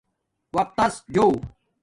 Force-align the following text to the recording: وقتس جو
وقتس 0.55 0.95
جو 1.15 1.27